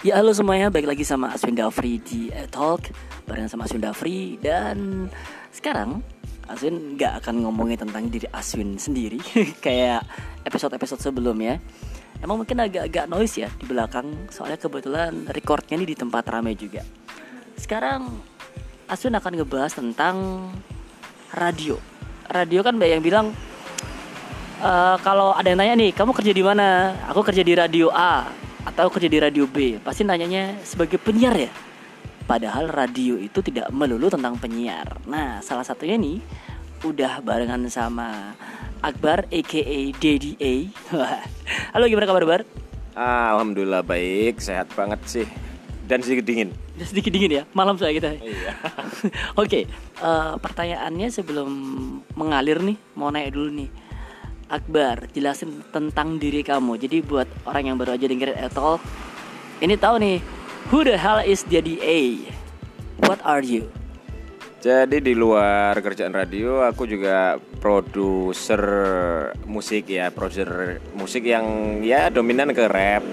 [0.00, 2.88] Ya halo semuanya, balik lagi sama Aswin Dafri di uh, Talk
[3.28, 5.12] Bareng sama Aswin Dafri Dan
[5.52, 6.00] sekarang
[6.48, 9.20] Aswin gak akan ngomongin tentang diri Aswin sendiri
[9.64, 10.08] Kayak
[10.48, 11.60] episode-episode sebelumnya
[12.24, 16.80] Emang mungkin agak-agak noise ya di belakang Soalnya kebetulan recordnya ini di tempat ramai juga.
[17.60, 18.08] Sekarang
[18.88, 20.48] Aswin akan ngebahas tentang
[21.36, 21.76] radio.
[22.24, 23.26] Radio kan banyak yang bilang
[24.64, 26.96] uh, Kalau ada yang nanya nih, kamu kerja di mana?
[27.12, 31.50] Aku kerja di radio A atau kerja di radio B pasti nanyanya sebagai penyiar ya?
[32.28, 35.00] Padahal radio itu tidak melulu tentang penyiar.
[35.08, 36.22] Nah salah satunya nih
[36.86, 38.36] udah barengan sama
[38.80, 40.54] Akbar aka Daddy A.
[41.76, 42.42] Halo gimana kabar Bar
[42.96, 44.38] Alhamdulillah baik.
[44.38, 45.26] Sehat banget sih.
[45.84, 46.54] Dan sedikit dingin.
[46.78, 47.44] Sedikit dingin ya?
[47.50, 48.14] Malam saya kita.
[48.14, 48.54] Iya.
[49.40, 49.62] Oke okay,
[50.00, 51.50] uh, eh, pertanyaannya sebelum
[52.14, 53.68] mengalir nih mau nanya dulu nih
[54.50, 56.74] Akbar jelasin tentang diri kamu.
[56.74, 58.82] Jadi buat orang yang baru aja dengerin Etol,
[59.62, 60.18] ini tahu nih,
[60.74, 62.18] who the hell is Daddy A?
[63.06, 63.70] What are you?
[64.60, 68.60] Jadi di luar kerjaan radio, aku juga produser
[69.48, 73.06] musik ya, produser musik yang ya dominan ke rap.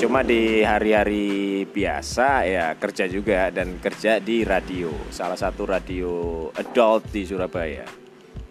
[0.00, 7.10] Cuma di hari-hari biasa ya kerja juga dan kerja di radio, salah satu radio adult
[7.10, 8.05] di Surabaya.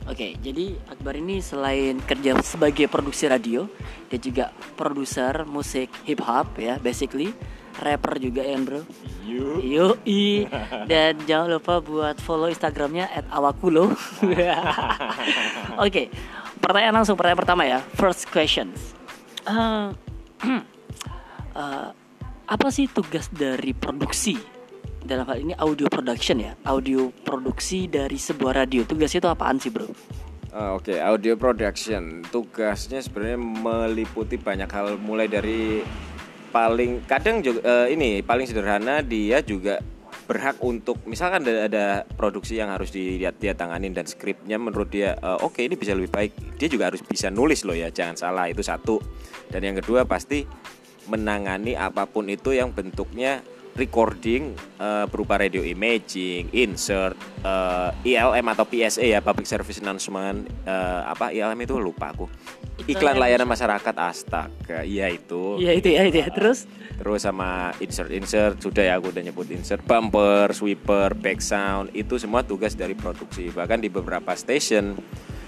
[0.05, 3.65] Oke, jadi Akbar ini selain kerja sebagai produksi radio,
[4.05, 7.33] dia juga produser musik hip hop ya, basically
[7.81, 8.81] rapper juga ya bro.
[9.25, 9.99] Yuk.
[10.07, 10.47] i.
[10.91, 13.91] Dan jangan lupa buat follow Instagramnya @awakulo.
[15.85, 16.13] Oke,
[16.61, 17.79] pertanyaan langsung pertanyaan pertama ya.
[17.97, 18.95] First questions.
[19.43, 19.91] Uh,
[21.57, 21.89] uh,
[22.55, 24.54] apa sih tugas dari produksi
[25.05, 29.69] dalam hal ini audio production ya audio produksi dari sebuah radio tugasnya itu apaan sih
[29.69, 29.85] bro?
[29.85, 30.99] Uh, Oke okay.
[30.99, 35.85] audio production tugasnya sebenarnya meliputi banyak hal mulai dari
[36.49, 39.77] paling kadang juga uh, ini paling sederhana dia juga
[40.25, 41.85] berhak untuk misalkan ada, ada
[42.17, 45.93] produksi yang harus dilihat dia tanganin dan skripnya menurut dia uh, oke okay, ini bisa
[45.93, 48.97] lebih baik dia juga harus bisa nulis loh ya jangan salah itu satu
[49.53, 50.47] dan yang kedua pasti
[51.05, 58.47] menangani apa pun itu yang bentuknya recording uh, berupa radio imaging, insert, uh, eh, ILM
[58.55, 62.31] atau PSA ya Public Service Announcement uh, apa ILM itu lupa aku.
[62.87, 65.59] Iklan layanan masyarakat astaga, iya itu.
[65.59, 66.27] Iya itu ya itu ya.
[66.31, 71.91] Terus terus sama insert insert sudah ya aku udah nyebut insert bumper, sweeper, back sound
[71.95, 73.51] itu semua tugas dari produksi.
[73.51, 74.95] Bahkan di beberapa station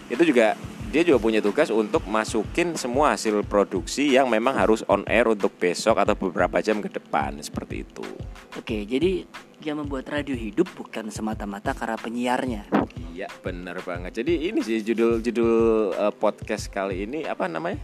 [0.08, 0.56] itu juga
[0.88, 5.52] dia juga punya tugas untuk masukin semua hasil produksi yang memang harus on air untuk
[5.60, 8.08] besok atau beberapa jam ke depan seperti itu.
[8.56, 9.28] Oke, jadi
[9.60, 12.62] yang membuat radio hidup bukan semata-mata karena penyiarnya.
[13.12, 14.24] Iya, benar banget.
[14.24, 15.56] Jadi ini sih judul-judul
[15.98, 17.82] uh, podcast kali ini apa namanya?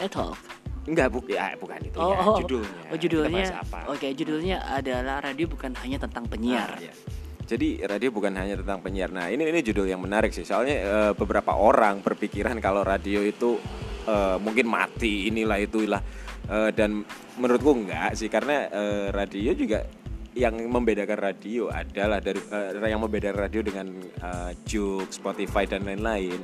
[0.00, 0.40] Etalk.
[0.82, 2.82] Enggak, bu ya, bukan itu oh, ya, oh, judulnya.
[2.90, 3.46] Oh, judulnya.
[3.86, 6.74] Oke, judulnya adalah radio bukan hanya tentang penyiar.
[6.74, 6.94] Ah, iya.
[7.42, 9.10] Jadi radio bukan hanya tentang penyiar.
[9.10, 10.46] Nah ini ini judul yang menarik sih.
[10.46, 13.58] Soalnya e, beberapa orang berpikiran kalau radio itu
[14.06, 16.02] e, mungkin mati inilah itulah.
[16.46, 17.02] E, dan
[17.38, 20.01] menurutku enggak sih karena e, radio juga
[20.32, 23.86] yang membedakan radio adalah dari uh, yang membedakan radio dengan
[24.24, 26.40] uh, Juke, Spotify dan lain-lain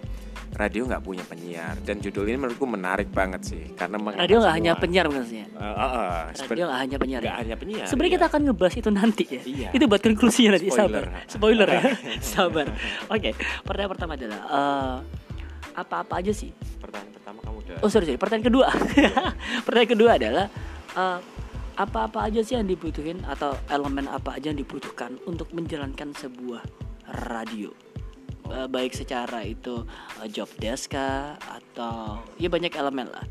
[0.56, 4.72] radio nggak punya penyiar dan judul ini menurutku menarik banget sih karena radio nggak hanya
[4.81, 6.19] penyiar maksudnya uh, uh, uh,
[6.49, 7.41] radio nggak hanya penyiar gak ya?
[7.44, 8.16] hanya penyiar sebenarnya iya.
[8.16, 9.69] kita akan ngebahas itu nanti ya iya.
[9.76, 11.05] itu buat konklusinya nanti spoiler.
[11.05, 11.82] sabar spoiler ya
[12.32, 12.66] sabar
[13.12, 13.32] oke okay.
[13.60, 14.97] pertanyaan pertama adalah uh,
[15.76, 16.50] apa-apa aja sih
[16.81, 18.66] pertanyaan pertama kamu udah oh sorry sorry pertanyaan kedua
[19.69, 20.47] pertanyaan kedua adalah
[20.97, 21.19] uh,
[21.78, 26.66] apa-apa aja sih yang dibutuhin atau elemen apa aja yang dibutuhkan untuk menjalankan sebuah
[27.30, 27.70] radio?
[28.48, 29.86] Uh, baik secara itu
[30.18, 33.22] uh, job desk kah atau ya banyak elemen lah.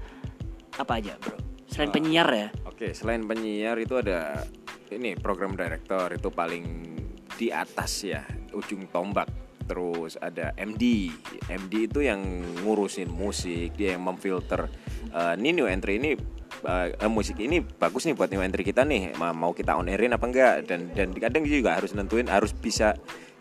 [0.79, 1.35] Apa aja bro?
[1.67, 2.47] Selain uh, penyiar ya?
[2.63, 4.45] oke okay, selain penyiar itu ada
[4.93, 6.95] ini program director itu paling
[7.35, 8.23] di atas ya
[8.55, 9.27] ujung tombak.
[9.67, 11.11] Terus ada MD
[11.51, 12.23] MD itu yang
[12.63, 14.71] ngurusin musik dia yang memfilter
[15.11, 15.99] uh, ini new entry.
[15.99, 19.15] Ini uh, musik ini bagus nih buat new entry kita nih.
[19.17, 20.53] Mau kita on airin apa enggak?
[20.65, 22.97] Dan dan kadang juga harus nentuin harus bisa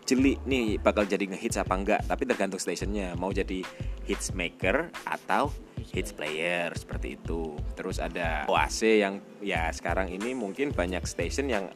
[0.07, 2.01] jeli nih bakal jadi ngehits apa enggak.
[2.07, 3.17] Tapi tergantung stationnya.
[3.19, 3.63] Mau jadi
[4.07, 5.51] hits maker atau
[5.91, 7.55] hits player seperti itu.
[7.75, 11.67] Terus ada OAC yang ya sekarang ini mungkin banyak station yang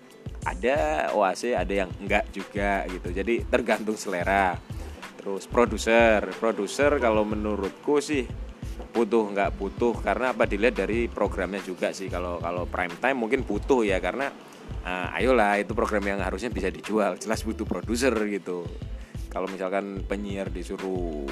[0.48, 3.12] ada OAC ada yang enggak juga gitu.
[3.12, 4.56] Jadi tergantung selera.
[5.22, 6.25] Terus produser.
[6.42, 8.25] Produser kalau menurutku sih
[8.92, 12.12] butuh nggak butuh karena apa dilihat dari programnya juga sih.
[12.12, 14.30] Kalau kalau prime time mungkin butuh ya karena
[14.84, 17.16] uh, ayolah itu program yang harusnya bisa dijual.
[17.18, 18.68] Jelas butuh produser gitu.
[19.32, 21.26] Kalau misalkan penyiar disuruh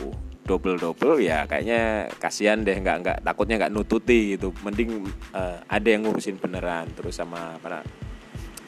[0.48, 4.56] double double ya kayaknya kasihan deh nggak nggak takutnya nggak nututi gitu.
[4.64, 5.06] Mending
[5.36, 6.88] uh, ada yang ngurusin beneran.
[6.96, 7.84] Terus sama apa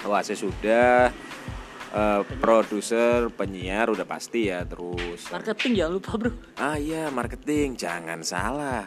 [0.05, 1.13] wah sudah
[1.93, 5.27] uh, produser penyiar udah pasti ya terus.
[5.29, 6.31] Marketing jangan lupa bro.
[6.59, 7.79] Ah iya marketing.
[7.79, 8.83] Jangan salah.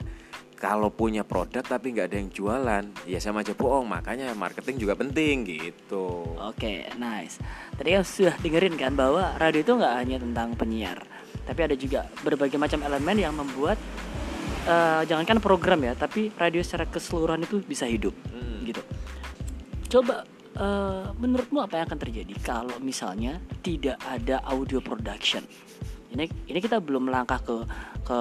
[0.55, 3.85] Kalau punya produk tapi nggak ada yang jualan ya sama aja bohong.
[3.85, 6.25] Makanya marketing juga penting gitu.
[6.41, 7.37] Oke okay, nice.
[7.77, 11.05] Tadi kan sudah dengerin kan bahwa radio itu nggak hanya tentang penyiar
[11.45, 13.77] tapi ada juga berbagai macam elemen yang membuat
[14.65, 18.65] uh, jangankan program ya tapi radio secara keseluruhan itu bisa hidup hmm.
[18.65, 18.83] gitu.
[19.93, 20.25] Coba
[20.59, 25.43] uh, menurutmu apa yang akan terjadi kalau misalnya tidak ada audio production
[26.15, 27.57] ini ini kita belum melangkah ke
[28.07, 28.19] ke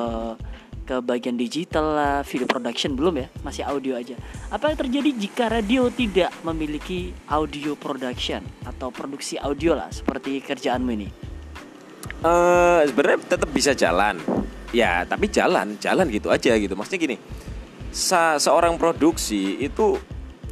[0.84, 4.20] ke bagian digital lah, video production belum ya, masih audio aja.
[4.52, 10.92] Apa yang terjadi jika radio tidak memiliki audio production atau produksi audio lah seperti kerjaanmu
[10.92, 11.10] ini?
[12.24, 14.20] Uh, sebenarnya tetap bisa jalan,
[14.76, 16.76] ya tapi jalan, jalan gitu aja gitu.
[16.76, 17.18] Maksudnya gini,
[17.92, 20.00] se seorang produksi itu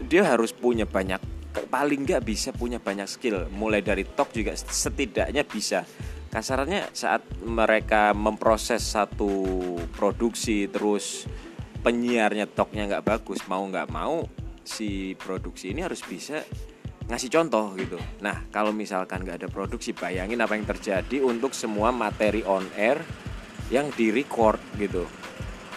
[0.08, 1.20] dia harus punya banyak,
[1.52, 3.48] paling nggak bisa punya banyak skill.
[3.52, 5.84] Mulai dari talk juga setidaknya bisa
[6.32, 9.30] kasarannya saat mereka memproses satu
[9.92, 11.28] produksi terus
[11.84, 14.24] penyiarnya toknya nggak bagus mau nggak mau
[14.64, 16.40] si produksi ini harus bisa
[17.12, 18.00] ngasih contoh gitu.
[18.24, 23.04] Nah kalau misalkan nggak ada produksi bayangin apa yang terjadi untuk semua materi on air
[23.68, 25.04] yang di record gitu.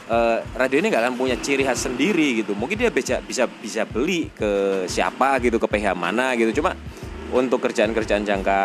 [0.05, 2.53] Uh, radio ini nggak akan punya ciri khas sendiri gitu.
[2.53, 6.61] Mungkin dia bisa bisa bisa beli ke siapa gitu ke PH mana gitu.
[6.61, 6.77] Cuma
[7.33, 8.61] untuk kerjaan-kerjaan jangka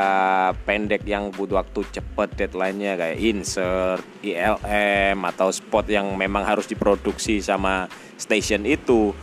[0.67, 7.39] pendek yang butuh waktu cepet deadline-nya kayak insert, ILM atau spot yang memang harus diproduksi
[7.39, 7.87] sama
[8.19, 9.15] station itu.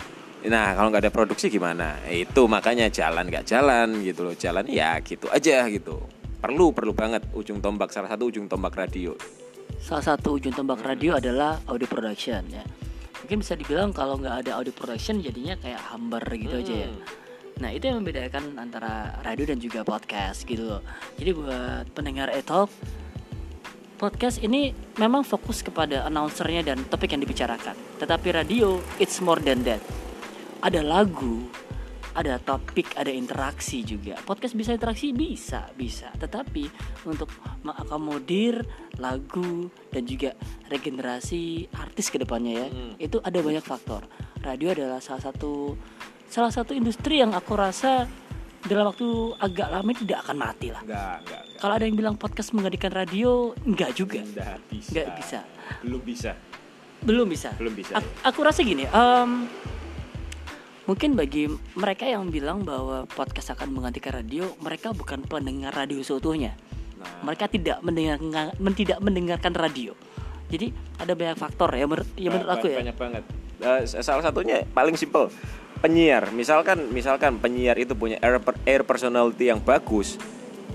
[0.48, 2.00] Nah kalau nggak ada produksi gimana?
[2.08, 4.34] Itu makanya jalan nggak jalan gitu loh.
[4.34, 6.00] Jalan ya gitu aja gitu.
[6.40, 9.12] Perlu perlu banget ujung tombak salah satu ujung tombak radio.
[9.82, 12.64] Salah satu ujung tombak radio adalah audio production ya.
[13.22, 16.62] Mungkin bisa dibilang kalau nggak ada audio production jadinya kayak hambar gitu hmm.
[16.62, 16.90] aja ya.
[17.56, 20.82] Nah itu yang membedakan antara radio dan juga podcast gitu loh.
[21.16, 22.68] Jadi buat pendengar etalk
[23.96, 27.74] podcast ini memang fokus kepada announcernya dan topik yang dibicarakan.
[27.96, 29.80] Tetapi radio it's more than that.
[30.60, 31.48] Ada lagu,
[32.16, 34.16] ada topik, ada interaksi juga.
[34.24, 36.08] Podcast bisa interaksi bisa, bisa.
[36.16, 36.64] Tetapi
[37.04, 37.28] untuk
[37.60, 38.64] mengakomodir
[38.96, 40.32] lagu dan juga
[40.72, 42.92] regenerasi artis ke depannya ya, hmm.
[42.96, 44.08] itu ada banyak faktor.
[44.40, 45.76] Radio adalah salah satu
[46.26, 48.08] salah satu industri yang aku rasa
[48.66, 49.08] dalam waktu
[49.38, 50.82] agak lama tidak akan mati lah.
[50.82, 51.60] Enggak, enggak, enggak.
[51.62, 54.20] Kalau ada yang bilang podcast menggantikan radio, enggak juga.
[54.24, 54.90] Enggak bisa.
[54.90, 55.38] Enggak bisa.
[55.84, 56.32] Belum bisa.
[57.04, 57.50] Belum bisa.
[57.60, 57.92] Belum bisa.
[58.00, 59.46] Aku, aku rasa gini, um,
[60.86, 66.54] mungkin bagi mereka yang bilang bahwa podcast akan menggantikan radio, mereka bukan pendengar radio seutuhnya.
[66.96, 67.26] Nah.
[67.26, 69.92] Mereka tidak mendengar, tidak mendengarkan radio.
[70.46, 70.70] Jadi
[71.02, 72.78] ada banyak faktor ya, menurut, ya menurut aku ya.
[72.80, 73.22] Banyak banget.
[73.56, 75.32] Uh, salah satunya paling simpel
[75.80, 80.16] penyiar misalkan misalkan penyiar itu punya air, air personality yang bagus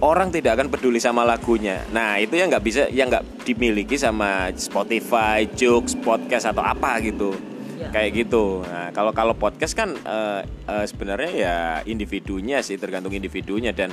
[0.01, 4.53] orang tidak akan peduli sama lagunya nah itu yang nggak bisa yang nggak dimiliki sama
[4.53, 7.50] Spotify, Joox, podcast atau apa gitu
[7.81, 7.89] ya.
[7.89, 11.57] kayak gitu nah kalau kalau podcast kan uh, uh, sebenarnya ya
[11.89, 13.89] individunya sih tergantung individunya dan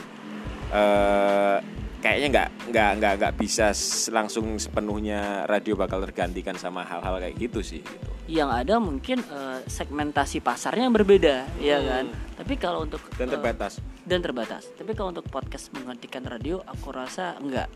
[0.72, 1.58] uh,
[1.98, 3.74] kayaknya nggak nggak nggak nggak bisa
[4.14, 8.08] langsung sepenuhnya radio bakal tergantikan sama hal-hal kayak gitu sih gitu.
[8.28, 11.84] yang ada mungkin uh, segmentasi pasarnya yang berbeda ya hmm.
[11.84, 12.06] ya kan?
[12.38, 13.72] Tapi kalau untuk dan eh, terbatas.
[13.80, 14.62] uh, dan terbatas.
[14.76, 17.66] Tapi kalau untuk podcast menggantikan radio aku rasa enggak.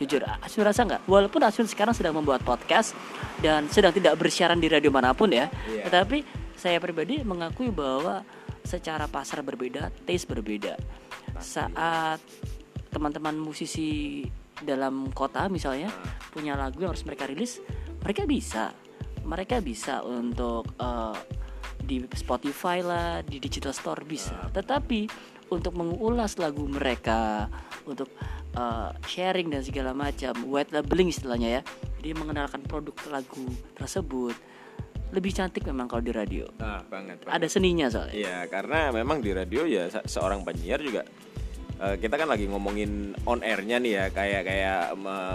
[0.00, 1.04] Jujur Asun rasa enggak.
[1.04, 2.96] Walaupun Asun sekarang sedang membuat podcast
[3.44, 5.84] dan sedang tidak bersiaran di radio mana pun ya yeah.
[5.86, 6.24] tetapi
[6.56, 8.24] saya pribadi mengakui bahwa
[8.64, 10.76] secara pasar berbeda taste berbeda.
[11.40, 12.20] Saat
[12.90, 14.22] teman-teman musisi
[14.60, 16.34] dalam kota misalnya hmm.
[16.34, 17.62] punya lagu yang harus mereka rilis
[18.04, 18.74] mereka bisa
[19.24, 21.16] mereka bisa untuk uh,
[21.80, 24.52] di Spotify lah di digital store bisa hmm.
[24.52, 25.00] tetapi
[25.50, 27.50] untuk mengulas lagu mereka
[27.88, 28.12] untuk
[28.54, 31.62] uh, sharing dan segala macam white labeling istilahnya ya
[31.98, 34.36] jadi mengenalkan produk lagu tersebut
[35.10, 36.46] lebih cantik memang kalau di radio.
[36.62, 37.34] Ah, banget, banget.
[37.34, 38.14] Ada seninya soalnya.
[38.14, 41.02] Iya, karena memang di radio ya seorang penyiar juga
[41.80, 44.82] uh, kita kan lagi ngomongin on airnya nih ya kayak kayak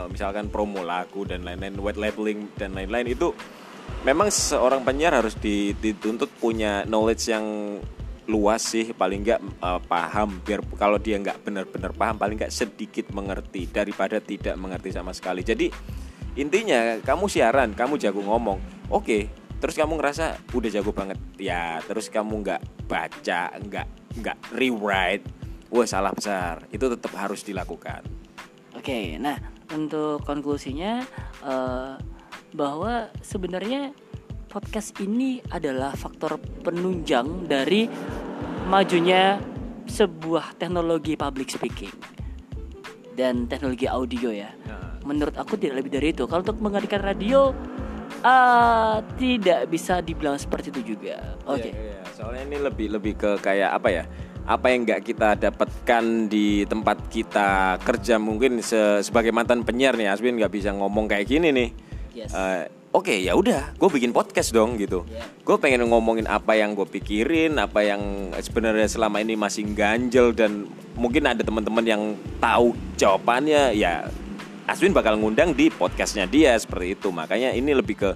[0.07, 3.33] misalkan promo lagu dan lain-lain white labeling dan lain-lain itu
[4.05, 7.45] memang seorang penyiar harus dituntut punya knowledge yang
[8.25, 13.13] luas sih paling nggak uh, paham biar kalau dia nggak benar-benar paham paling nggak sedikit
[13.13, 15.45] mengerti daripada tidak mengerti sama sekali.
[15.45, 15.69] Jadi
[16.37, 19.21] intinya kamu siaran kamu jago ngomong oke okay,
[19.61, 21.21] terus kamu ngerasa udah jago banget.
[21.37, 25.25] Ya terus kamu nggak baca nggak nggak rewrite
[25.75, 28.07] wah salah besar itu tetap harus dilakukan
[28.71, 29.35] oke nah
[29.75, 31.03] untuk konklusinya
[31.43, 31.99] uh,
[32.55, 33.91] bahwa sebenarnya
[34.47, 37.91] podcast ini adalah faktor penunjang dari
[38.71, 39.35] majunya
[39.85, 41.91] sebuah teknologi public speaking
[43.15, 44.51] dan teknologi audio ya.
[45.05, 46.25] Menurut aku tidak lebih dari itu.
[46.25, 47.53] Kalau untuk menggantikan radio
[48.25, 51.37] uh, tidak bisa dibilang seperti itu juga.
[51.45, 51.71] Oke.
[51.71, 51.99] Iya, iya.
[52.15, 54.03] Soalnya ini lebih lebih ke kayak apa ya?
[54.45, 60.13] Apa yang nggak kita dapatkan di tempat kita kerja mungkin se sebagai mantan penyiar nih
[60.13, 61.69] Aswin nggak bisa ngomong kayak gini nih.
[62.13, 62.31] Yes.
[62.31, 65.03] Eh, Oke ya udah, gue bikin podcast dong gitu.
[65.11, 65.27] Yeah.
[65.43, 70.63] Gue pengen ngomongin apa yang gue pikirin, apa yang sebenarnya selama ini masih ganjel dan
[70.95, 73.75] mungkin ada teman-teman yang tahu jawabannya.
[73.75, 74.07] Ya
[74.63, 77.11] Aswin bakal ngundang di podcastnya dia seperti itu.
[77.11, 78.09] Makanya ini lebih ke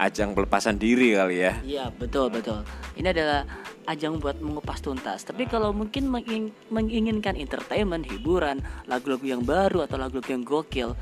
[0.00, 1.52] ajang pelepasan diri kali ya.
[1.60, 2.64] Iya betul betul.
[2.96, 3.44] Ini adalah
[3.86, 5.26] ajang buat mengupas tuntas.
[5.26, 10.94] Tapi kalau mungkin menging- menginginkan entertainment, hiburan, lagu-lagu yang baru atau lagu-lagu yang gokil,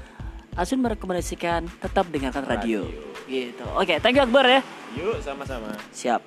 [0.58, 2.82] Asun merekomendasikan tetap dengarkan radio.
[3.30, 3.62] Gitu.
[3.78, 4.60] Oke, thank you Akbar ya.
[4.98, 5.70] Yuk sama-sama.
[5.94, 6.20] Siap.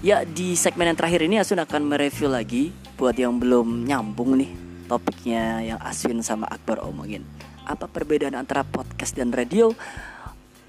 [0.00, 4.50] Ya di segmen yang terakhir ini Asun akan mereview lagi buat yang belum nyambung nih
[4.90, 7.22] topiknya yang Aswin sama Akbar omongin.
[7.62, 9.70] Apa perbedaan antara podcast dan radio?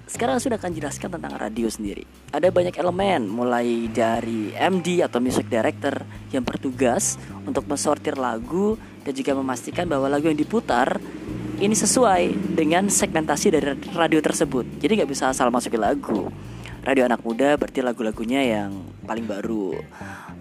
[0.05, 2.05] Sekarang Asun akan jelaskan tentang radio sendiri.
[2.29, 7.17] Ada banyak elemen mulai dari MD atau music director yang bertugas
[7.50, 11.01] untuk mensortir lagu dan juga memastikan bahwa lagu yang diputar
[11.57, 14.77] ini sesuai dengan segmentasi dari radio tersebut.
[14.77, 16.29] Jadi nggak bisa asal masukin lagu
[16.89, 19.77] radio anak muda berarti lagu-lagunya yang paling baru.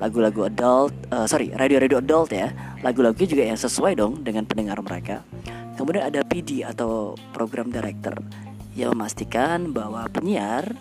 [0.01, 2.49] Lagu-lagu adult eh, sorry radio-radio adult ya.
[2.81, 5.21] Lagu-lagunya juga yang sesuai dong dengan pendengar mereka.
[5.77, 8.17] Kemudian ada PD atau program director
[8.73, 10.73] yang memastikan bahwa penyiar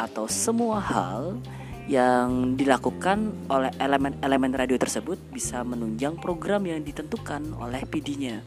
[0.00, 1.38] atau semua hal
[1.84, 8.40] yang dilakukan oleh elemen-elemen radio tersebut bisa menunjang program yang ditentukan oleh PD-nya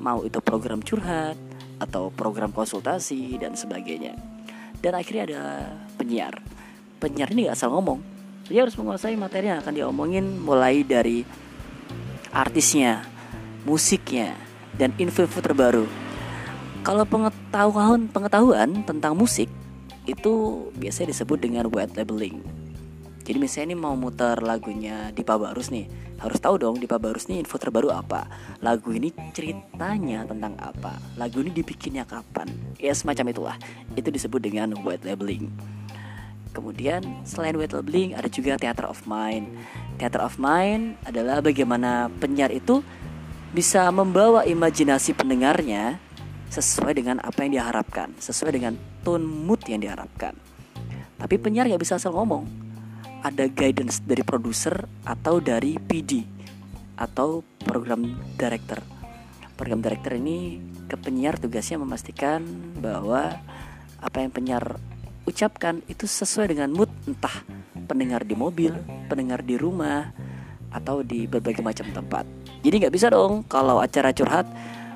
[0.00, 1.36] mau itu program curhat
[1.80, 4.16] atau program konsultasi dan sebagainya.
[4.80, 5.42] Dan akhirnya ada
[5.96, 6.44] penyiar.
[7.00, 7.98] Penyiar ini gak asal ngomong.
[8.46, 11.26] Dia harus menguasai materi yang akan diomongin mulai dari
[12.30, 13.02] artisnya
[13.66, 14.38] musiknya
[14.78, 15.86] dan info-info terbaru.
[16.86, 19.50] Kalau pengetahuan pengetahuan tentang musik
[20.06, 20.34] itu
[20.78, 22.38] biasanya disebut dengan white labeling.
[23.26, 25.90] Jadi misalnya ini mau muter lagunya Dipa Barus nih.
[26.22, 28.30] Harus tahu dong Dipa Barus nih info terbaru apa.
[28.62, 30.94] Lagu ini ceritanya tentang apa.
[31.18, 32.46] Lagu ini dibikinnya kapan.
[32.78, 33.56] Ya semacam itulah.
[33.98, 35.50] Itu disebut dengan white labeling
[36.56, 39.52] Kemudian selain white labeling ada juga theater of mind.
[40.00, 42.80] Theater of mind adalah bagaimana penyiar itu
[43.52, 46.00] Bisa membawa imajinasi pendengarnya
[46.48, 50.32] Sesuai dengan apa yang diharapkan Sesuai dengan tone mood yang diharapkan.
[51.16, 52.48] Tapi penyiar gak bisa asal ngomong.
[53.22, 56.26] Ada guidance dari produser atau dari PD
[56.96, 58.80] atau program director.
[59.56, 62.44] Program director ini ke penyiar tugasnya memastikan
[62.78, 63.40] bahwa
[64.00, 64.76] apa yang penyiar
[65.26, 67.44] ucapkan itu sesuai dengan mood entah
[67.90, 68.72] pendengar di mobil,
[69.10, 70.10] pendengar di rumah
[70.70, 72.24] atau di berbagai macam tempat.
[72.62, 74.46] Jadi nggak bisa dong kalau acara curhat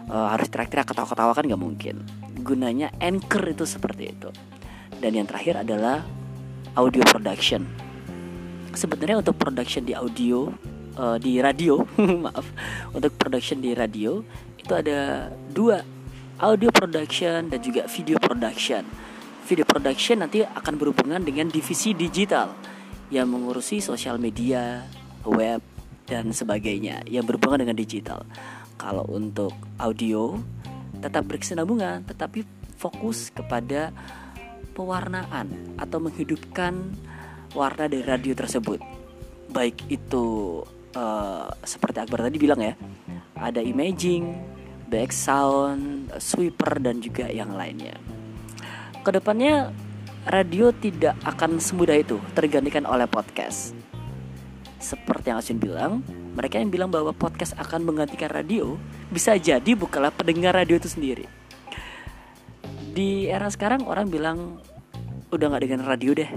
[0.08, 2.02] uh, harus teriak-teriak ketawa-ketawa kan nggak mungkin.
[2.40, 4.30] Gunanya anchor itu seperti itu.
[5.02, 6.06] Dan yang terakhir adalah
[6.78, 7.90] audio production
[8.75, 10.50] sebenarnya untuk production di audio
[10.99, 11.82] uh, di radio
[12.25, 12.46] maaf
[12.94, 14.22] untuk production di radio
[14.58, 15.82] itu ada dua
[16.38, 18.87] audio production dan juga video production
[19.50, 22.54] video production nanti akan berhubungan dengan divisi digital
[23.11, 24.87] yang mengurusi sosial media
[25.26, 25.59] web
[26.07, 28.23] dan sebagainya yang berhubungan dengan digital.
[28.78, 29.50] Kalau untuk
[29.83, 30.38] audio
[31.02, 32.47] tetap berkesinambungan tetapi
[32.78, 33.90] fokus kepada
[34.78, 36.95] pewarnaan atau menghidupkan
[37.50, 38.78] warna dari radio tersebut.
[39.50, 40.62] Baik itu
[40.95, 42.78] uh, seperti Akbar tadi bilang ya
[43.35, 44.30] ada imaging
[44.87, 47.99] back sound sweeper dan juga yang lainnya
[49.00, 49.73] ke depannya
[50.28, 53.73] radio tidak akan semudah itu tergantikan oleh podcast.
[54.80, 56.04] Seperti yang Asin bilang
[56.37, 58.76] mereka yang bilang bahwa podcast akan menggantikan radio
[59.11, 61.26] bisa jadi bukanlah pendengar radio itu sendiri.
[62.92, 64.61] Di era sekarang orang bilang
[65.33, 66.30] udah nggak dengan radio deh.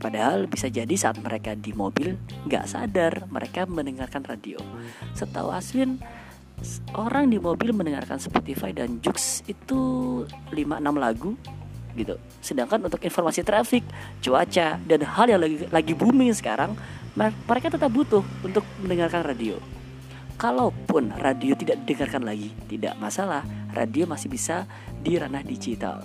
[0.00, 2.16] Padahal bisa jadi saat mereka di mobil
[2.48, 4.56] nggak sadar mereka mendengarkan radio.
[5.12, 6.00] Setahu Aswin
[6.96, 9.80] orang di mobil mendengarkan Spotify dan Jux itu
[10.52, 10.56] 5-6
[10.96, 11.36] lagu
[11.96, 12.18] gitu.
[12.42, 13.84] Sedangkan untuk informasi trafik,
[14.20, 16.74] cuaca dan hal yang lagi lagi booming sekarang,
[17.18, 19.58] mereka tetap butuh untuk mendengarkan radio.
[20.40, 23.44] Kalaupun radio tidak didengarkan lagi, tidak masalah,
[23.76, 24.64] radio masih bisa
[25.04, 26.00] di ranah digital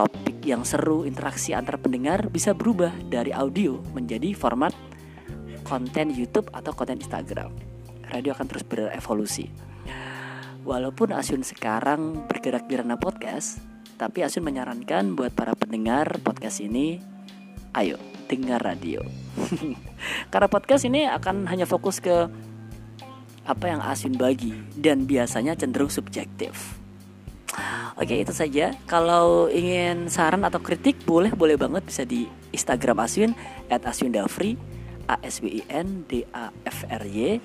[0.00, 4.72] topik yang seru, interaksi antar pendengar bisa berubah dari audio menjadi format
[5.66, 7.52] konten YouTube atau konten Instagram.
[8.08, 9.52] Radio akan terus berevolusi.
[10.64, 13.60] Walaupun Asyun sekarang bergerak di ranah podcast,
[14.00, 17.04] tapi Asyun menyarankan buat para pendengar podcast ini,
[17.76, 18.00] ayo
[18.32, 19.04] dengar radio.
[20.32, 22.32] Karena podcast ini akan hanya fokus ke
[23.44, 26.80] apa yang Asyun bagi dan biasanya cenderung subjektif.
[28.00, 28.72] Oke itu saja.
[28.88, 32.24] Kalau ingin saran atau kritik boleh boleh banget bisa di
[32.56, 33.36] Instagram Aswin
[33.68, 34.56] at Aswindafri
[35.12, 37.36] A S W I N D A F R Y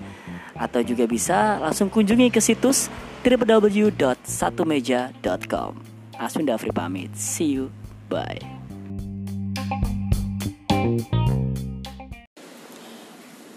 [0.56, 2.88] atau juga bisa langsung kunjungi ke situs
[3.28, 5.95] www.satumeja.com.
[6.16, 7.12] Aswin Dafri pamit.
[7.20, 7.72] See you.
[8.08, 8.40] Bye.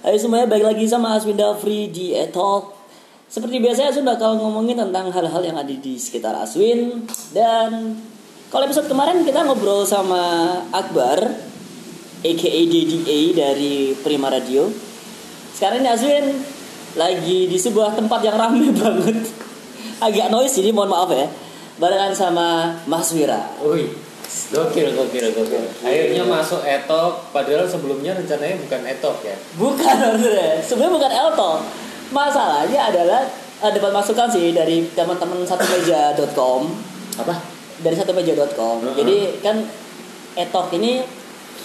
[0.02, 2.74] Hai semuanya, balik lagi sama Aswin Dafri di Etalk
[3.28, 7.92] seperti biasanya Aswin bakal ngomongin tentang hal-hal yang ada di sekitar Aswin Dan
[8.48, 11.20] kalau episode kemarin kita ngobrol sama Akbar
[12.24, 14.72] aka DDA dari Prima Radio
[15.52, 16.24] Sekarang ini Aswin
[16.96, 19.28] lagi di sebuah tempat yang rame banget
[20.00, 21.28] Agak noise jadi mohon maaf ya
[21.78, 23.94] Barengan sama Mas Wira Wih,
[24.50, 25.64] gokil, gokil, gokil.
[25.82, 29.36] Akhirnya masuk etok, padahal sebelumnya rencananya bukan etok ya.
[29.54, 31.52] Bukan sebenarnya, sebenarnya bukan Elto
[32.08, 33.22] Masalahnya adalah
[33.60, 36.62] uh, dapat masukan sih dari teman-teman satumeja.com
[37.20, 37.58] Apa?
[37.78, 38.76] dari satumeja.com.
[38.82, 38.96] Uh-uh.
[38.96, 39.56] Jadi kan
[40.38, 41.02] Etok ini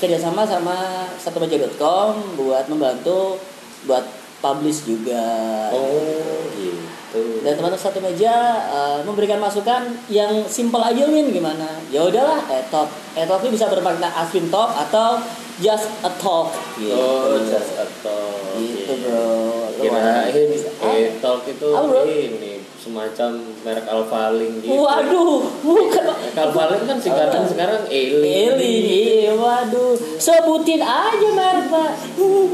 [0.01, 3.38] kerjasama sama satumeja.com buat membantu
[3.86, 4.03] buat
[4.41, 5.24] publish juga.
[5.72, 7.03] Oh, gitu.
[7.13, 8.34] Dan teman-teman satu meja
[8.74, 11.77] uh, memberikan masukan yang simpel aja Win gimana?
[11.93, 12.89] Ya udahlah, etok.
[13.13, 15.22] Etok itu bisa bermakna aswin talk atau
[15.62, 16.50] just a talk
[16.82, 16.98] gitu.
[16.98, 19.70] Oh, just atau Gitu, bro.
[19.77, 20.34] Lu Kirain
[20.82, 20.93] Ah.
[20.93, 21.67] etok itu
[22.10, 22.53] ini
[22.84, 24.75] semacam merek Alphaling gitu.
[24.75, 26.04] Waduh, bukan
[26.36, 28.52] Alphaling kan singkatan sekarang Eli.
[28.52, 28.75] Eli,
[29.24, 31.92] iya, waduh, sebutin aja merek pak.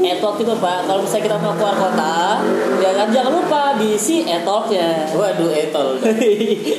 [0.00, 2.38] Etok itu pak, kalau misalnya kita mau keluar kota,
[2.78, 5.10] ya kan jangan lupa diisi etoknya.
[5.10, 5.98] Waduh, etol.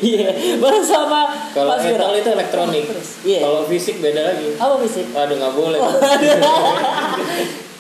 [0.02, 2.86] Iya, bersama Kalau etol itu elektronik.
[3.28, 3.40] Iya.
[3.44, 4.56] Kalau fisik beda lagi.
[4.56, 5.12] Apa fisik?
[5.12, 5.80] Aduh, nggak boleh.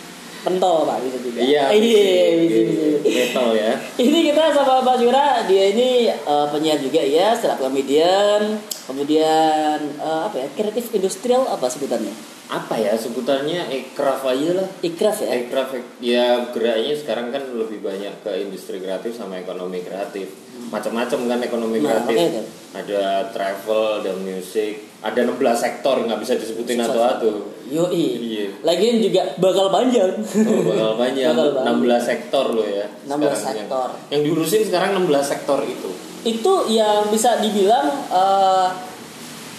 [0.41, 1.39] Pentol pak bisa juga.
[1.39, 2.83] Iya, iya, bisa, bisa.
[3.05, 3.71] Etol ya.
[4.05, 9.77] Ini kita sama Mas Wira, dia ini eh, penyiar juga ya, stand up comedian, kemudian
[9.97, 12.13] eh, apa ya, kreatif industrial apa sebutannya?
[12.51, 14.67] Apa ya sebutannya ekraf aja lah.
[14.83, 15.27] Ikraf ya.
[15.31, 15.71] Aircraft
[16.03, 20.35] ya geraknya sekarang kan lebih banyak ke industri kreatif sama ekonomi kreatif.
[20.67, 22.17] Macam-macam kan ekonomi Nah, kreatif.
[22.19, 22.43] itu.
[22.75, 27.29] Ada travel, ada musik, ada 16 sektor nggak bisa disebutin satu-satu.
[27.73, 28.05] Yoi.
[28.21, 28.45] Iya.
[28.61, 30.13] Lagian juga bakal panjang.
[30.21, 31.33] Oh, bakal banyak.
[31.33, 31.65] 16
[32.05, 32.85] sektor loh ya.
[33.09, 33.87] 16 sekarang sektor.
[33.89, 35.89] Yang, yang diurusin sekarang 16 sektor itu.
[36.21, 38.67] Itu yang bisa dibilang eh,